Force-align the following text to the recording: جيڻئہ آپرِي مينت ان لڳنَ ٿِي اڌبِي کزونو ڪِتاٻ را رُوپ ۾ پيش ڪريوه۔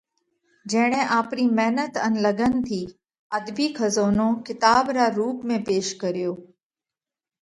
جيڻئہ 0.71 1.01
آپرِي 1.19 1.45
مينت 1.57 1.93
ان 2.05 2.13
لڳنَ 2.25 2.53
ٿِي 2.65 2.81
اڌبِي 3.35 3.67
کزونو 3.77 4.27
ڪِتاٻ 4.45 4.85
را 4.95 5.05
رُوپ 5.17 5.37
۾ 5.47 5.55
پيش 5.67 5.87
ڪريوه۔ 6.01 6.37